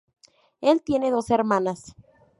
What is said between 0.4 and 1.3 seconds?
El tiene dos